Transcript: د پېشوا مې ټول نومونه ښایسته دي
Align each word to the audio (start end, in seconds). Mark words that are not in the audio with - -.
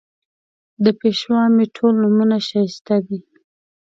د 0.83 0.85
پېشوا 0.99 1.41
مې 1.55 1.65
ټول 1.75 1.93
نومونه 2.01 2.37
ښایسته 2.47 2.95
دي 3.07 3.19